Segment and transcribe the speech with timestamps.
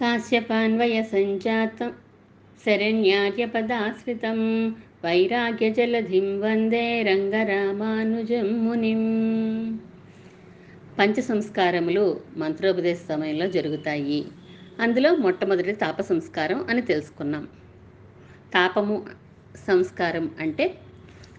[0.00, 1.90] काश्यपान्वयसञ्जातं
[5.04, 9.02] వైరాగ్య జలధిం వందే రంగరామానుజం మునిం
[10.98, 14.24] పంచ సంస్కారములు మంత్రోపదేశ సమయంలో జరుగుతాయి.
[14.80, 17.48] అందులో మొట్టమొదటి తాప సంస్కారం అని తెలుసుకున్నాం.
[18.54, 19.06] తాపము
[19.68, 20.74] సంస్కారం అంటే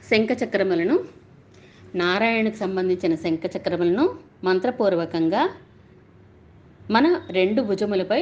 [0.10, 1.00] శంఖచక్రములను
[1.96, 4.06] నారాయణకు సంబంధించిన శంఖచక్రములను
[4.44, 5.50] మంత్రపూర్వకంగా
[6.92, 8.22] మన రెండు భుజములపై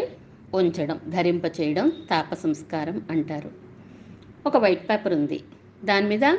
[0.53, 3.51] ఉంచడం ధరింప చేయడం తాప సంస్కారం అంటారు.
[4.45, 5.43] ఒక వైట్ పేపర్ ఉంది.
[5.85, 6.37] దాని మీద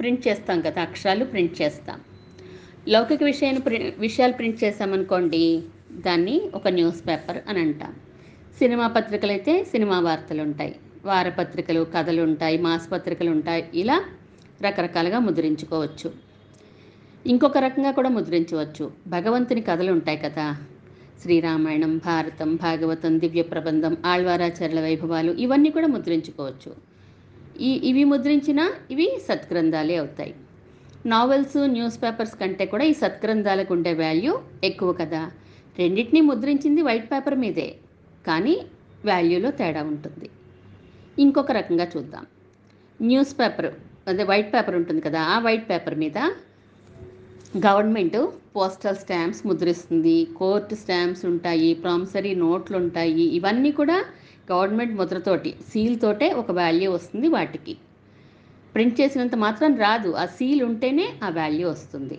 [0.00, 2.00] ప్రింట్ చేస్తాం కదా అక్షరాలు ప్రింట్ చేస్తాం.
[2.88, 7.94] లౌకిక విషయాన్ని ప్రి విషయాలు ప్రింట్ చేసామనుకోండి దాన్ని ఒక న్యూస్ పేపర్ అని అంటాం.
[8.58, 14.04] సినిమా పత్రికలు అయితే సినిమా వార్తలు ఉంటాయి వారపత్రికలు కథలు ఉంటాయి మాసపత్రికలు ఉంటాయి ఇలా
[14.62, 16.12] రకరకాలుగా ముద్రించుకోవచ్చు.
[17.26, 18.92] ఇంకొక రకంగా కూడా ముద్రించవచ్చు.
[19.06, 20.56] భగవంతుని కథలు ఉంటాయి కదా
[21.24, 26.72] శ్రీరామాయణం భారతం భాగవతం దివ్య ప్రబంధం ఆళ్వారాచర్ల వైభవాలు ఇవన్నీ కూడా ముద్రించుకోవచ్చు.
[27.60, 30.34] ఈ ఇవి ముద్రించిన ఇవి సత్గ్రంథాలే అవుతాయి.
[31.06, 35.30] నావెల్స్ న్యూస్ పేపర్స్ కంటే కూడా ఈ సత్గ్రంథాలకు ఉండే వాల్యూ ఎక్కువ కదా.
[35.78, 37.74] రెండింటినీ ముద్రించింది వైట్ పేపర్ మీదే
[38.26, 38.56] కానీ
[39.04, 40.30] వాల్యూలో తేడా ఉంటుంది.
[41.18, 42.26] ఇంకొక రకంగా చూద్దాం.
[43.02, 43.70] న్యూస్ పేపర్
[44.08, 46.18] అదే వైట్ పేపర్ ఉంటుంది కదా ఆ వైట్ పేపర్ మీద
[47.54, 48.16] గవర్నమెంట్
[48.56, 50.24] పోస్టల్ స్టాంప్స్ ముద్రిస్తుంది.
[50.34, 53.98] కోర్టు స్టాంప్స్ ఉంటాయి ప్రామిసరీ నోట్లు ఉంటాయి ఇవన్నీ కూడా
[54.52, 57.74] గవర్నమెంట్ ముద్రతోటి సీల్ తోటే ఒక వాల్యూ వస్తుంది వాటికి.
[58.74, 60.14] ప్రింట్ చేసినంత మాత్రం రాదు.
[60.14, 62.18] ఆ సీల్ ఉంటేనే ఆ వాల్యూ వస్తుంది.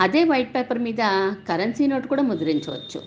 [0.00, 1.02] అదే వైట్ పేపర్ మీద
[1.48, 3.00] కరెన్సీ నోట్ కూడా ముద్రించవచ్చు.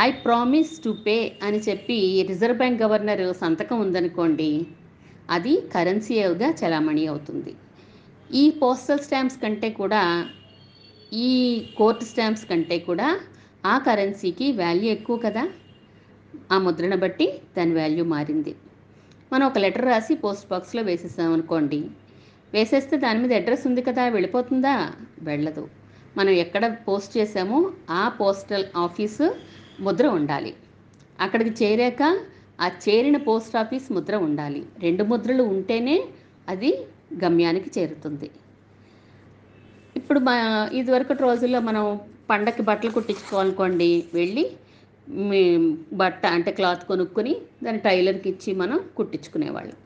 [0.00, 4.66] ఐ ప్రామిస్ టు పే అని చెప్పి రిజర్వ్ బ్యాంక్ గవర్నర్ సంతకం ఉందనుకోండి
[5.30, 7.54] అది కరెన్సీగా చలామణి అవుతుంది.
[8.34, 10.28] ఈ పోస్టల్ స్టాంప్స్ కంటే కూడా
[11.12, 13.20] ఈ కోర్ట్ స్టాంప్స్ కంటే కూడా
[13.66, 15.48] ఆ కరెన్సీకి వాల్యూ ఎక్కువ కదా?
[16.52, 18.54] ఆ ముద్రణ బట్టి దాని వాల్యూ మారింది.
[19.32, 21.84] మనం ఒక లెటర్ రాసి పోస్ట్ బాక్స్లో వేసేసాం అనుకోండి.
[22.54, 24.08] వేసేస్తే దాని మీద అడ్రస్ ఉంది కదా?
[24.08, 24.92] వెళ్ళిపోతుందా?
[25.22, 25.68] వెళ్ళదు.
[26.16, 29.36] మనం ఎక్కడ పోస్ట్ చేసామో ఆ పోస్టల్ ఆఫీసు
[29.80, 30.54] ముద్ర ఉండాలి.
[31.20, 32.20] అక్కడికి చేరాక
[32.60, 34.66] ఆ చేరిన పోస్ట్ ఆఫీస్ ముద్ర ఉండాలి.
[34.78, 36.04] రెండు ముద్రలు ఉంటేనే
[36.48, 38.30] అది గమ్యానికి చేరుతుంది.
[39.96, 40.34] ఇప్పుడు మా
[40.72, 42.00] ఇదివరకటి రోజుల్లో మనం
[42.30, 44.44] పండక్కి బట్టలు కుట్టించుకోవాలనుకోండి వెళ్ళి
[45.08, 45.42] మీ
[45.92, 49.76] బట్ట అంటే క్లాత్ కొనుక్కొని దాన్ని టైలర్కి ఇచ్చి మనం కుట్టించుకునేవాళ్ళం.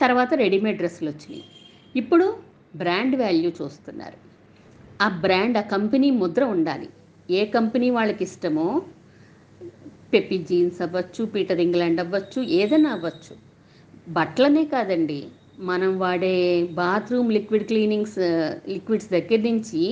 [0.00, 1.44] తర్వాత రెడీమేడ్ డ్రెస్సులు వచ్చినాయి.
[1.96, 2.26] ఇప్పుడు
[2.76, 4.18] బ్రాండ్ వాల్యూ చూస్తున్నారు.
[5.02, 6.88] ఆ బ్రాండ్ ఆ కంపెనీ ముద్ర ఉండాలి.
[7.30, 8.66] ఏ కంపెనీ వాళ్ళకి ఇష్టమో
[10.12, 13.34] పెప్పి జీన్స్ అవ్వచ్చు పీటర్ ఇంగ్లాండ్ అవ్వచ్చు ఏదైనా అవ్వచ్చు.
[14.08, 15.26] బట్టలనే కాదండి.
[15.58, 18.18] మనం వాడే బాత్రూమ్ లిక్విడ్ క్లీనింగ్స్
[18.68, 19.82] లిక్విడ్స్ దగ్గర నుంచి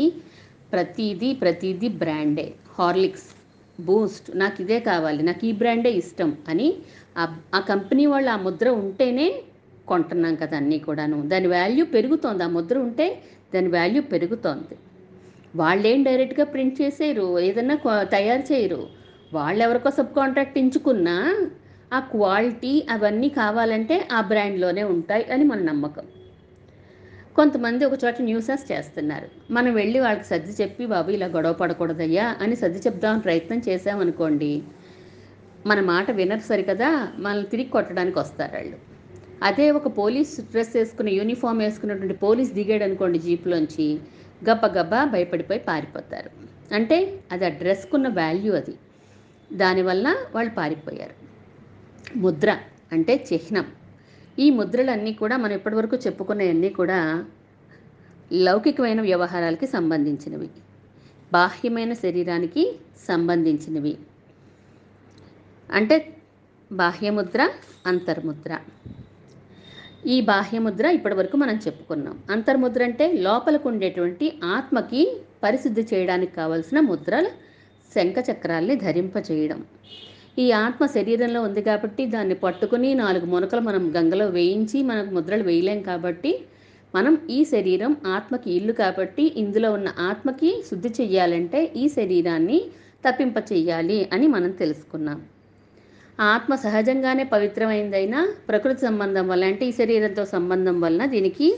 [0.73, 2.55] ప్రతిదీ ప్రతిదీ బ్రాండే.
[2.79, 3.29] హార్లిక్స్
[3.81, 6.69] బూస్ట్ నాకు ఇదే కావాలి నాకు ఈ బ్రాండే ఇష్టం అని
[7.55, 9.43] ఆ కంపెనీ వాళ్ళు ఆ ముద్ర ఉంటేనే
[9.89, 11.23] కొంటున్నాం కదా అన్నీ కూడాను.
[11.29, 13.07] దాని వాల్యూ పెరుగుతోంది ఆ ముద్ర ఉంటే
[13.55, 14.77] దాని వాల్యూ పెరుగుతోంది.
[15.57, 18.83] వాళ్ళేం డైరెక్ట్గా ప్రింట్ చేసేయరు ఏదన్నా తయారు చేయరు.
[19.33, 21.17] వాళ్ళు ఎవరికో సబ్ కాంట్రాక్ట్ ఎంచుకున్నా
[21.95, 26.07] ఆ క్వాలిటీ అవన్నీ కావాలంటే ఆ బ్రాండ్లోనే ఉంటాయి అని మన నమ్మకం.
[27.37, 29.29] కొంతమంది ఒక చోట న్యూసెస్ చేస్తున్నారు.
[29.51, 34.63] మనం వెళ్ళి వాళ్ళకి సర్ది చెప్పి బాబు ఇలా గొడవ పడకూడదయ్యా అని సర్ది చెప్దామని ప్రయత్నం చేసామనుకోండి
[35.67, 38.77] మన మాట వినరు సరికదా మనల్ని తిరిగి కొట్టడానికి వస్తారు వాళ్ళు.
[39.43, 43.99] అదే ఒక పోలీస్ డ్రెస్ వేసుకుని యూనిఫామ్ వేసుకున్నటువంటి పోలీస్ దిగాడు అనుకోండి జీప్లోంచి
[44.51, 46.31] గబ్బ గబ్బా భయపడిపోయి పారిపోతారు.
[46.75, 48.75] అంటే అది ఆ డ్రెస్కున్న వాల్యూ అది.
[49.53, 51.24] దానివల్ల వాళ్ళు పారిపోయారు.
[52.17, 52.59] ముద్ర
[52.93, 53.67] అంటే చిహ్నం.
[54.39, 57.25] ఈ ముద్రలన్నీ కూడా మనం ఇప్పటివరకు చెప్పుకున్నవన్నీ కూడా
[58.33, 60.51] లౌకికమైన వ్యవహారాలకి సంబంధించినవి.
[61.33, 62.77] బాహ్యమైన శరీరానికి
[63.09, 63.97] సంబంధించినవి.
[65.73, 66.17] అంటే
[66.73, 67.51] బాహ్యముద్ర
[67.87, 68.59] అంతర్ముద్ర.
[70.07, 72.19] ఈ బాహ్యముద్ర ఇప్పటివరకు మనం చెప్పుకున్నాం.
[72.31, 77.29] అంతర్ముద్ర అంటే లోపలకు ఉండేటువంటి ఆత్మకి పరిశుద్ధి చేయడానికి కావలసిన ముద్రలు
[77.95, 79.65] శంఖ చక్రాల్ని ధరింపచేయడం
[80.39, 85.83] ఈ ఆత్మ శరీరంలో ఉంది కాబట్టి దాన్ని పట్టుకుని నాలుగు మునకలు మనం గంగలో వేయించి మనకు ముద్రలు వేయలేం
[85.83, 86.33] కాబట్టి
[86.95, 92.59] మనం ఈ శరీరం ఆత్మకి ఇల్లు కాబట్టి ఇందులో ఉన్న ఆత్మకి శుద్ధి చెయ్యాలంటే ఈ శరీరాన్ని
[93.05, 95.19] తప్పింప చెయ్యాలి అని మనం తెలుసుకున్నాం.
[96.21, 101.49] ఆత్మ సహజంగానే పవిత్రమైందైనా ప్రకృతి సంబంధం వల్ల అంటే ఈ శరీరంతో సంబంధం వలన దీనికి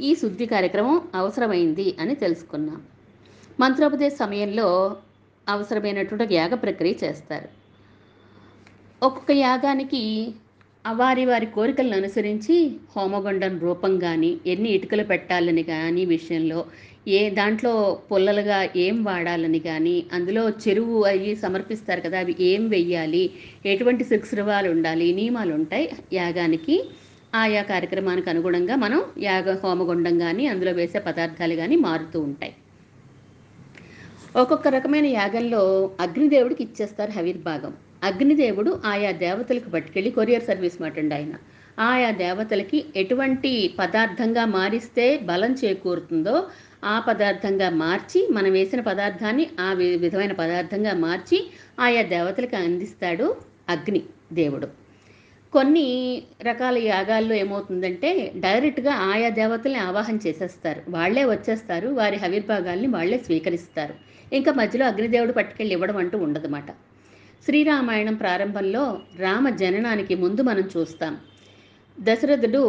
[0.00, 2.80] ఈ శుద్ధి కార్యక్రమం అవసరమైంది అని తెలుసుకున్నాం.
[3.60, 4.96] మంత్రోపదేశ సమయంలో
[5.48, 7.65] అవసరమైనటువంటి యాగ ప్రక్రియ చేస్తారు.
[9.06, 10.00] ఒక్కొక్క యాగానికి
[10.84, 12.56] వారి వారి కోరికలను అనుసరించి
[12.92, 16.60] హోమగుండం రూపం కానీ ఎన్ని ఇటుకలు పెట్టాలని కానీ విషయంలో
[17.16, 17.72] ఏ దాంట్లో
[18.08, 23.24] పుల్లలుగా ఏం వాడాలని కానీ అందులో చెరువు అవి సమర్పిస్తారు కదా అవి ఏం వెయ్యాలి
[23.72, 25.86] ఎటువంటి శిక్షరువాలు ఉండాలి నియమాలు ఉంటాయి.
[26.12, 26.76] యాగానికి
[27.34, 32.54] ఆయా కార్యక్రమానికి అనుగుణంగా మనం యాగ హోమగుండం కానీ అందులో వేసే పదార్థాలు కానీ మారుతూ ఉంటాయి.
[34.34, 35.62] ఒక్కొక్క రకమైన యాగంలో
[36.00, 37.74] అగ్నిదేవుడికి ఇచ్చేస్తారు హవిర్భాగం.
[38.04, 41.34] అగ్నిదేవుడు ఆయా దేవతలకు పట్టుకెళ్ళి కొరియర్ సర్వీస్ మాటండి ఆయన.
[41.78, 46.48] ఆయా దేవతలకి ఎటువంటి పదార్థంగా మారిస్తే బలం చేకూరుతుందో
[46.84, 51.50] ఆ పదార్థంగా మార్చి మనం వేసిన పదార్థాన్ని ఆ విధమైన పదార్థంగా మార్చి
[51.80, 53.36] ఆయా దేవతలకు అందిస్తాడు
[53.68, 54.02] అగ్ని
[54.32, 54.86] దేవుడు
[55.52, 55.86] కొన్ని
[56.42, 60.82] రకాల యాగాల్లో ఏమవుతుందంటే డైరెక్ట్గా ఆయా దేవతల్ని ఆవాహన చేసేస్తారు.
[60.88, 63.94] వాళ్ళే వచ్చేస్తారు వారి హవిర్భాగాల్ని వాళ్ళే స్వీకరిస్తారు.
[64.34, 66.70] ఇంకా మధ్యలో అగ్నిదేవుడు పట్టుకెళ్ళి ఇవ్వడం అంటూ ఉండదన్నమాట.
[67.46, 71.18] శ్రీరామాయణం ప్రారంభంలో రామ జననానికి ముందు మనం చూస్తాం.
[72.00, 72.62] దశరథుడు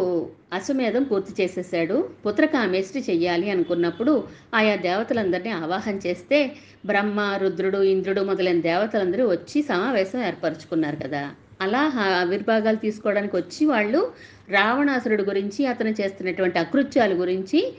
[0.53, 4.23] అశ్వమేధం పూర్తి చేసేసాడు పుత్రకామేష్టి చెయ్యాలి అనుకున్నప్పుడు
[4.55, 6.51] ఆయా దేవతలందరినీ ఆవాహన చేస్తే
[6.85, 11.23] బ్రహ్మ రుద్రుడు ఇంద్రుడు మొదలైన దేవతలందరూ వచ్చి సమావేశం ఏర్పరచుకున్నారు కదా.
[11.61, 14.11] అలా ఆ ఆవిర్భాగాలు తీసుకోవడానికి వచ్చి వాళ్ళు
[14.49, 17.73] రావణాసురుడు గురించి అతను చేస్తున్నటువంటి అకృత్యాల గురించి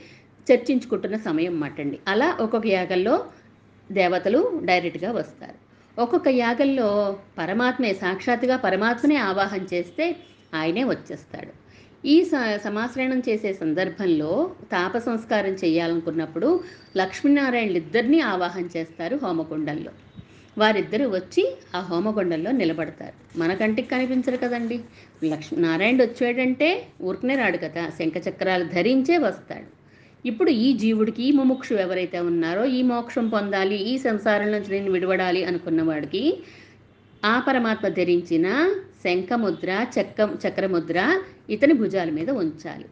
[0.47, 3.25] చర్చించుకుంటున్న సమయం మాటండి అలా ఒక్కొక్క యాగల్లో
[3.91, 5.68] దేవతలు డైరెక్ట్గా వస్తారు.
[5.97, 10.15] ఒక్కొక్క యాగంలో పరమాత్మే సాక్షాత్తుగా పరమాత్మనే ఆవాహన చేస్తే
[10.53, 11.51] ఆయనే వచ్చేస్తాడు.
[12.05, 12.31] ఈ స
[12.63, 16.63] సమాశ్రయణం చేసే సందర్భంలో తాప సంస్కారం చేయాలనుకున్నప్పుడు
[16.97, 19.91] లక్ష్మీనారాయణలు ఇద్దరినీ ఆవాహన చేస్తారు హోమకుండంలో
[20.57, 21.43] వారిద్దరూ వచ్చి
[21.75, 23.39] ఆ హోమగుండంలో నిలబడతారు.
[23.39, 24.79] మన కంటికి కనిపించరు కదండి.
[25.23, 26.69] లక్ష్మీ నారాయణుడు వచ్చాడంటే
[27.01, 29.78] ఊరికనే రాడు కదా శంఖచక్రాలు ధరించే వస్తాడు.
[30.25, 35.45] ఇప్పుడు ఈ జీవుడికి ఈ ముముక్షు ఎవరైతే ఉన్నారో ఈ మోక్షం పొందాలి ఈ సంసారం నుంచి నేను విడవడాలి
[35.45, 36.39] అనుకున్న వాడికి
[37.25, 42.85] ఆ పరమాత్మ ధరించిన శంఖముద్ర చక్క చక్రముద్ర ఇతని భుజాల మీద ఉంచాలి.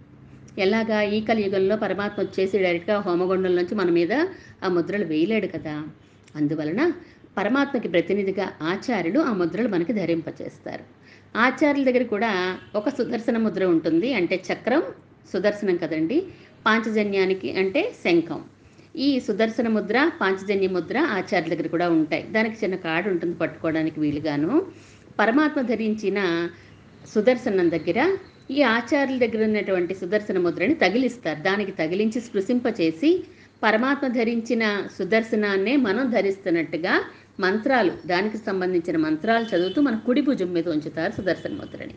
[0.62, 1.02] ఎలాగా?
[1.02, 4.14] ఈ కలియుగంలో పరమాత్మ వచ్చేసి డైరెక్ట్గా హోమగుండం నుంచి మన మీద
[4.64, 5.84] ఆ ముద్రలు వేయలేడు కదా.
[6.36, 6.92] అందువలన
[7.38, 10.84] పరమాత్మకి ప్రతినిధిగా ఆచార్యులు ఆ ముద్రలు మనకి ధరింపచేస్తారు.
[11.38, 14.14] ఆచార్యుల దగ్గర కూడా ఒక సుదర్శన ముద్ర ఉంటుంది.
[14.14, 14.84] అంటే చక్రం
[15.34, 16.26] సుదర్శనం కదండి.
[16.66, 18.42] పాంచజన్యానికి అంటే శంఖం.
[18.96, 22.24] ఈ సుదర్శన ముద్ర పాంచజన్య ముద్ర ఆచార్యుల దగ్గర కూడా ఉంటాయి.
[22.24, 24.66] దానికి చిన్న కార్డు ఉంటుంది పట్టుకోవడానికి వీలుగాను.
[25.20, 26.50] పరమాత్మ ధరించిన
[27.16, 28.18] సుదర్శనం దగ్గర
[28.52, 31.40] ఈ ఆచార్యుల దగ్గర ఉన్నటువంటి సుదర్శన ముద్రని తగిలిస్తారు.
[31.42, 33.24] దానికి తగిలించి స్పృశింపచేసి
[33.64, 37.04] పరమాత్మ ధరించిన సుదర్శనాన్నే మనం ధరిస్తున్నట్టుగా
[37.40, 41.94] మంత్రాలు దానికి సంబంధించిన మంత్రాలు చదువుతూ మన కుడి భుజం మీద ఉంచుతారు సుదర్శన ముద్రని.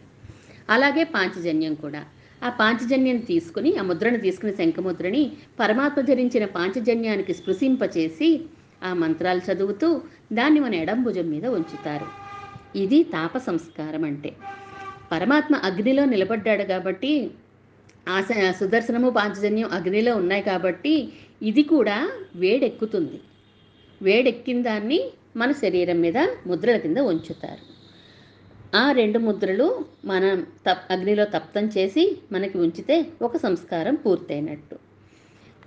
[0.71, 2.05] అలాగే పాంచజన్యం కూడా.
[2.45, 8.41] ఆ పాంచజన్యను తీసుకుని ఆ ముద్రను తీసుకుని శంఖముద్రని పరమాత్మ ధరించిన పాంచజన్యానికి స్పృశింపచేసి
[8.85, 10.03] ఆ మంత్రాలు చదువుతూ
[10.33, 12.07] దాన్ని మన ఎడం భుజం మీద ఉంచుతారు.
[12.79, 14.37] ఇది తాప సంస్కారం అంటే.
[15.13, 17.31] పరమాత్మ అగ్నిలో నిలబడ్డాడు కాబట్టి
[18.09, 18.21] ఆ
[18.61, 21.09] సుదర్శనము పాంచజన్యం అగ్నిలో ఉన్నాయి కాబట్టి
[21.43, 23.21] ఇది కూడా వేడెక్కుతుంది.
[24.03, 25.01] వేడెక్కిన దాన్ని
[25.37, 27.80] మన శరీరం మీద ముద్రల కింద ఉంచుతారు.
[28.75, 34.76] ఆ రెండు ముద్రలు మనం తప్ అగ్నిలో తప్తం చేసి మనకి ఉంచితే ఒక సంస్కారం పూర్తయినట్టు.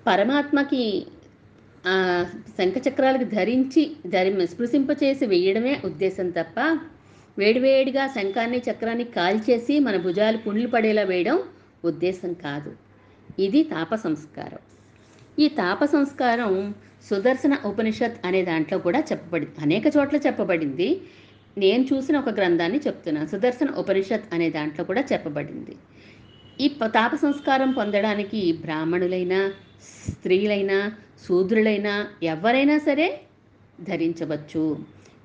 [0.08, 1.06] పరమాత్మకి
[1.88, 2.26] ఆ
[2.58, 6.80] శంఖచక్రాలకు ధరించి ధరి స్పృశింపచేసి వేయడమే ఉద్దేశం తప్ప
[7.38, 11.44] వేడివేడిగా శంఖాన్ని చక్రాన్ని కాల్చేసి మన భుజాలు పుండ్లు పడేలా వేయడం
[11.86, 12.76] ఉద్దేశం కాదు.
[13.40, 14.60] ఇది తాప సంస్కారం.
[15.40, 16.76] ఈ తాప సంస్కారం
[17.10, 21.02] సుదర్శన ఉపనిషత్ అనే దాంట్లో కూడా చెప్పబడింది అనేక చోట్ల చెప్పబడింది.
[21.58, 25.76] నేను చూసిన ఒక గ్రంథాన్ని చెప్తున్నాను సుదర్శన ఉపనిషత్ అనే దాంట్లో కూడా చెప్పబడింది.
[26.62, 29.54] ఈ ప- తాప సంస్కారం పొందడానికి బ్రాహ్మణులైనా
[30.10, 30.92] స్త్రీలైనా
[31.28, 33.22] శూద్రులైనా ఎవరైనా సరే
[33.82, 34.78] ధరించవచ్చు.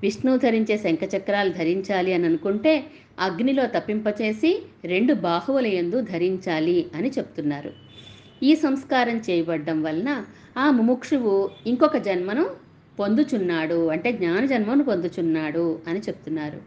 [0.02, 2.84] విష్ణు ధరించే శంఖచక్రాలు ధరించాలి అని అనుకుంటే
[3.18, 7.72] అగ్నిలో తప్పింపచేసి రెండు బాహువుల యందు ధరించాలి అని చెప్తున్నారు.
[8.42, 10.24] ఈ సంస్కారం చేయబడ్డం వలన
[10.58, 12.67] ఆ ముముక్షువు ఇంకొక జన్మను
[12.98, 16.60] పొందుచున్నాడు అంటే జ్ఞాన జన్మను పొందుచున్నాడు అని చెప్తున్నారు.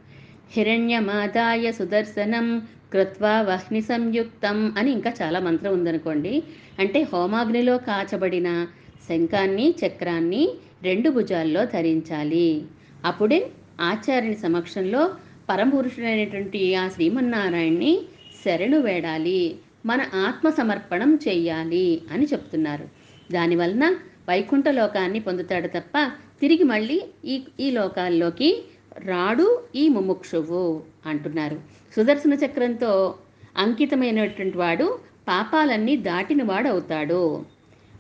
[0.52, 6.44] హిరణ్యమాదాయ సుదర్శనం కృత్వా వహ్ని సంయుక్తం అని ఇంకా చాలా మంత్రం ఉందనుకోండి.
[6.80, 8.68] అంటే హోమాగ్నిలో కాచబడిన
[9.10, 10.50] శంఖాన్ని చక్రాన్ని
[10.84, 12.64] రెండు భుజాల్లో ధరించాలి.
[13.06, 13.48] అప్పుడే
[13.82, 15.16] ఆచార్యుని సమక్షంలో
[15.50, 18.02] పరమపురుషుడైనటువంటి ఆ శ్రీమన్నారాయణ్ణి
[18.46, 19.56] శరణు వేడాలి.
[19.86, 22.86] మన ఆత్మ సమర్పణం చేయాలి అని చెప్తున్నారు.
[23.32, 23.96] దానివలన
[24.30, 26.12] వైకుంఠ లోకాన్ని పొందుతాడు తప్ప
[26.42, 28.64] తిరిగి మళ్ళీ ఈ ఈ లోకాల్లోకి
[29.06, 31.60] రాడు ఈ ముముక్షువు అంటున్నారు.
[31.96, 33.16] సుదర్శన చక్రంతో
[33.58, 37.46] అంకితమైనటువంటి వాడు పాపాలన్నీ దాటిన వాడు అవుతాడు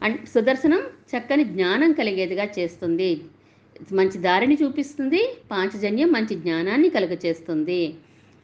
[0.04, 3.22] అండ్ సుదర్శనం చక్కని జ్ఞానం కలిగేదిగా చేస్తుంది.
[3.92, 5.22] మంచి దారిని చూపిస్తుంది.
[5.52, 7.96] పాంచజన్యం మంచి జ్ఞానాన్ని కలుగచేస్తుంది.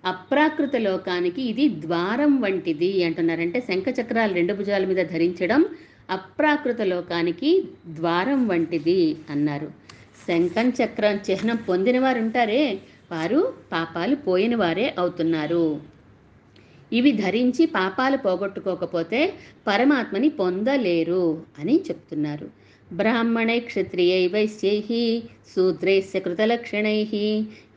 [0.05, 5.65] అప్రాకృత లోకానికి ఇది ద్వారం వంటిది అంటున్నారంటే శంఖచక్రాలు రెండు భుజాల మీద ధరించడం
[6.09, 9.71] అప్రాకృత లోకానికి ద్వారం వంటిది అన్నారు.
[10.27, 12.79] శంఖం చక్రం చిహ్నం పొందిన వారు ఉంటారే
[13.11, 15.81] వారు పాపాలు పోయిన వారే అవుతున్నారు.
[16.93, 19.33] ఇవి ధరించి పాపాలు పోగొట్టుకోకపోతే
[19.67, 22.49] పరమాత్మని పొందలేరు అని చెప్తున్నారు.
[22.93, 25.23] బ్రాహ్మణై క్షత్రియై వైశ్యై
[25.55, 27.03] శూద్రైస్య కృతలక్షణై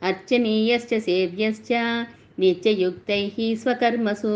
[0.03, 1.73] అర్చనీయశ్చ సేవ్యశ్చ
[2.39, 4.35] నిత్యయుక్తై స్వకర్మసు.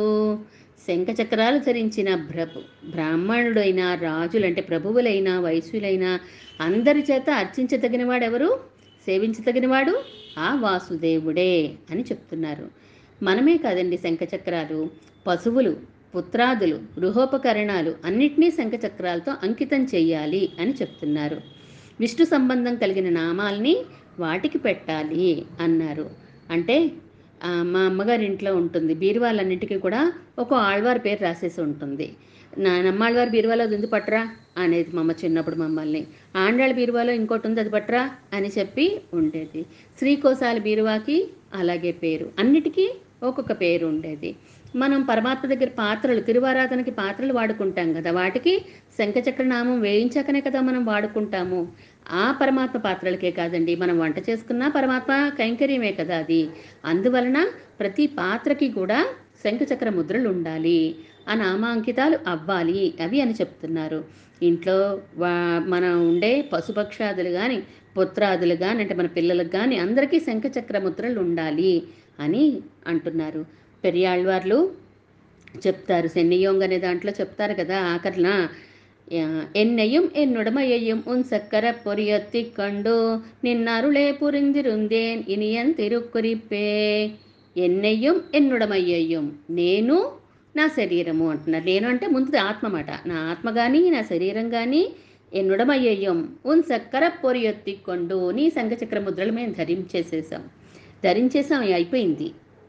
[0.88, 6.20] శంఖచక్రాలు ధరించిన ప్రభు బ్రాహ్మణుడైన రాజులంటే ప్రభువులైన వైశ్యులైన
[6.62, 8.60] అందరి చేత అర్చించదగినవాడెవరు?
[9.06, 10.04] సేవించదగినవాడు
[10.40, 12.68] ఆ వాసుదేవుడే అని చెప్తున్నారు.
[13.24, 14.90] మనమే కాదండి శంఖచక్రాలు.
[15.28, 15.78] పశువులు
[16.16, 21.42] పుత్రాదులు గృహోపకరణాలు అన్నిటినీ శంఖచక్రాలతో అంకితం చేయాలి అని చెప్తున్నారు.
[22.00, 23.78] విష్ణు సంబంధం కలిగిన నామాల్ని
[24.20, 26.10] వాటికి పెట్టాలి అన్నారు.
[26.52, 26.92] అంటే
[27.48, 28.94] మా అమ్మగారి ఇంట్లో ఉంటుంది.
[28.94, 32.14] బీరువాలన్నిటికీ కూడా ఒక ఆళ్వారి పేరు రాసేసి ఉంటుంది.
[32.58, 36.08] నా నమ్మాళ్ళవారి బీరువాలో అది ఉంది పట్రా అనేది మా అమ్మ చిన్నప్పుడు మమ్మల్ని.
[36.36, 39.66] ఆండాళ్ళ బీరువాలో ఇంకోటి ఉంది అది పట్రా అని చెప్పి ఉండేది.
[40.00, 42.32] శ్రీకోశాల బీరువాకి అలాగే పేరు.
[42.40, 42.86] అన్నిటికీ
[43.26, 44.30] ఒక్కొక్క పేరు ఉండేది
[44.76, 48.54] మనం పరమాత్మ దగ్గర పాత్రలు తిరువారాధనకి పాత్రలు వాడుకుంటాం కదా వాటికి
[48.98, 51.60] శంఖచక్ర నామం వేయించాకనే కదా మనం వాడుకుంటాము.
[52.12, 56.42] ఆ పరమాత్మ పాత్రలకే కాదండి మనం వంట చేసుకున్నా పరమాత్మ కైంకర్యమే కదా అది.
[56.86, 57.40] అందువలన
[57.80, 59.00] ప్రతి పాత్రకి కూడా
[59.44, 60.80] శంఖచక్ర ముద్రలు ఉండాలి
[61.30, 64.00] ఆ నామాంకితాలు అవ్వాలి అవి అని చెప్తున్నారు.
[64.42, 64.78] ఇంట్లో
[65.18, 65.34] వా
[65.68, 67.58] మనం ఉండే పశుపక్షాదులు కానీ
[67.98, 71.74] పుత్రాదులు కానీ అంటే మన పిల్లలకు కానీ అందరికీ శంఖచక్ర ముద్రలు ఉండాలి
[72.20, 72.44] అని
[72.88, 73.42] అంటున్నారు.
[73.84, 74.60] పెరియాళ్ళవార్లు
[75.66, 78.30] చెప్తారు సెన్నియోంగ్ అనే దాంట్లో చెప్తారు కదా ఆఖరిన
[79.56, 82.96] ఎన్నెయ్యం ఎన్నుడమయ్యం ఉన్ సక్కర పొరియొత్తి కండు
[83.44, 86.70] నిన్నరులే పురిందిరుందేన్ ఇనియన్ తిరుక్కురిప్పే.
[87.56, 89.98] ఎన్నెయ్యం ఎన్నుడమయ్యయ్యం నేను
[90.56, 91.66] నా శరీరము అంటున్నారు.
[91.66, 94.84] నేను అంటే ముందు ఆత్మ మాట నా ఆత్మ కానీ నా శరీరం కానీ
[95.36, 97.74] ఎన్నుడమయ్యయ్యం ఉన్ సక్కర పొరియొత్తి
[98.34, 100.44] నీ సంఘచక్ర ముద్రలు మేము ధరించేసేసాం
[101.04, 102.28] ధరించేసాం అయిపోయింది?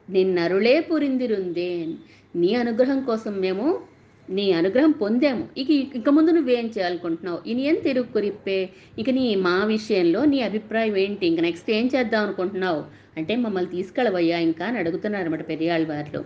[0.09, 1.93] నిన్నరులే పురిందిరుందేన్.
[2.35, 3.67] నీ అనుగ్రహం కోసం మేము
[4.29, 5.45] నీ అనుగ్రహం పొందాము.
[5.59, 7.39] ఇక ఇక ముందు నువ్వేం చేయాలనుకుంటున్నావు?
[7.47, 8.59] ఇని ఏం తిరుగుకురిప్పే
[8.99, 11.25] ఇక నీ మా విషయంలో నీ అభిప్రాయం ఏంటి?
[11.27, 12.81] ఇంక నెక్స్ట్ ఏం చేద్దాం అనుకుంటున్నావు?
[13.17, 16.23] అంటే మమ్మల్ని తీసుకెళ్ళవయ్యా ఇంకా అని అడుగుతున్నారు అనమాట పెరియాళ్ళ వారిలో.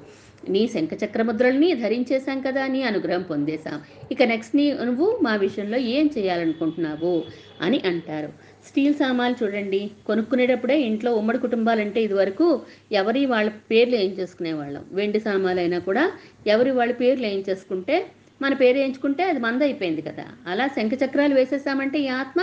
[0.48, 3.82] నీ శంఖచక్ర ముద్రల్ని ధరించేశాం కదా నీ అనుగ్రహం పొందేశాం.
[4.12, 7.24] ఇక నెక్స్ట్ నీ నువ్వు మా విషయంలో ఏం చేయాలనుకుంటున్నావు
[7.60, 8.28] అని అంటారు.
[8.66, 9.90] స్టీల్ సామాన్లు చూడండి.
[10.06, 14.84] కొనుక్కునేటప్పుడే ఇంట్లో ఉమ్మడి కుటుంబాలంటే ఇదివరకు ఎవరి వాళ్ళ పేర్లు ఏం చేసుకునేవాళ్ళం?
[14.92, 16.12] వెండి సామాన్లు అయినా కూడా
[16.46, 18.06] ఎవరి వాళ్ళ పేర్లు ఏం చేసుకుంటే
[18.42, 20.24] మన పేరు వేయించుకుంటే అది మంద అయిపోయింది కదా.
[20.46, 22.40] అలా శంఖచక్రాలు వేసేసామంటే ఈ ఆత్మ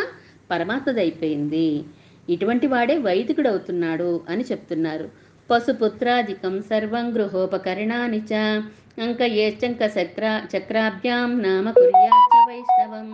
[0.51, 1.83] పరమాత్మది అయిపోయింది.
[2.29, 5.26] ఇటువంటి వాడే వైదికుడు అవుతున్నాడు అని చెప్తున్నారు.
[5.49, 8.33] పశుపుత్రాధికం సర్వం గృహోపకరణాని చ.
[8.99, 13.09] అంక ఏ చంక చక్ర చక్రాభ్యాం నామ కుర్యాచ వైష్ణవం.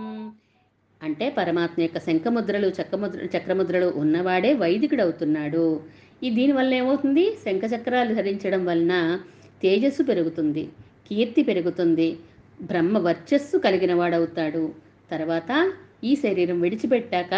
[1.02, 5.66] అంటే పరమాత్మ యొక్క శంఖముద్రలు చక్రముద్ర చక్రముద్రలు ఉన్నవాడే వైదికుడు అవుతున్నాడు
[6.24, 7.26] ఈ దీనివల్ల ఏమవుతుంది?
[7.46, 8.94] శంఖచక్రాలు ధరించడం వలన
[9.64, 10.64] తేజస్సు పెరుగుతుంది
[11.08, 12.08] కీర్తి పెరుగుతుంది
[12.62, 14.64] బ్రహ్మ వర్చస్సు కలిగిన వాడవుతాడు
[15.12, 15.52] తర్వాత
[16.04, 17.34] ఈ శరీరం విడిచిపెట్టాక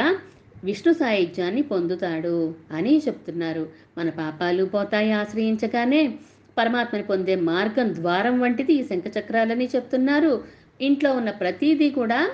[0.64, 3.70] విష్ణు సాయుధ్యాన్ని పొందుతాడు అని చెప్తున్నారు.
[3.98, 6.16] మన పాపాలు పోతాయి ఆశ్రయించగానే
[6.58, 10.44] పరమాత్మని పొందే మార్గం ద్వారం వంటిది ఈ శంఖచక్రాలని చెప్తున్నారు.
[10.82, 12.32] ఇంట్లో ఉన్న ప్రతీదీ కూడా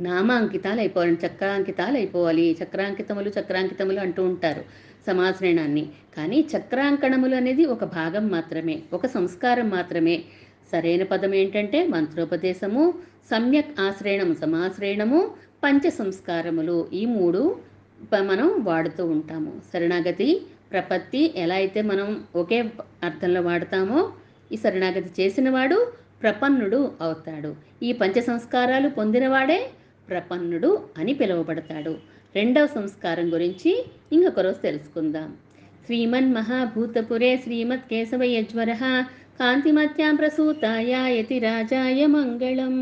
[0.00, 4.64] నామాంకితాలు అయిపోవాలి చక్రాంకితాలు అయిపోవాలి చక్రాంకితములు చక్రాంకితములు అంటూ ఉంటారు
[5.06, 5.88] సమాశ్రయణాన్ని.
[6.16, 10.24] కానీ చక్రాంకణములు అనేది ఒక భాగం మాత్రమే ఒక సంస్కారం మాత్రమే.
[10.72, 12.94] సరైన పదం ఏంటంటే మంత్రోపదేశము
[13.30, 15.30] సమ్యక్ ఆశ్రయణము సమాశ్రయణము
[15.62, 17.56] పంచ సంస్కారములు ఈ మూడు
[18.22, 19.60] మనం వాడుతూ ఉంటాము.
[19.72, 20.42] శరణాగతి
[20.72, 22.58] ప్రపత్తి ఎలా అయితే మనం ఒకే
[23.02, 24.12] అర్థంలో వాడతామో
[24.52, 25.92] ఈ శరణాగతి చేసినవాడు
[26.22, 27.54] ప్రపన్నుడు అవుతాడు.
[27.82, 29.70] ఈ పంచ సంస్కారాలు పొందినవాడే
[30.08, 31.96] ప్రపన్నుడు అని పిలువబడతాడు.
[32.34, 35.36] రెండవ సంస్కారం గురించి ఇంకొక రోజు తెలుసుకుందాం.
[35.86, 38.72] శ్రీమన్ మహాభూతపురే శ్రీమత్ కేశవ యజ్వర
[39.40, 42.74] కాంతిమత్యాం ప్రసూతాయ యతిరాజాయ మంగళం.